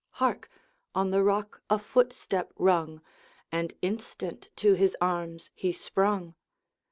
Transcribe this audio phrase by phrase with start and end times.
[0.13, 0.49] Hark!
[0.95, 3.03] on the rock a footstep rung,
[3.51, 6.33] And instant to his arms he sprung.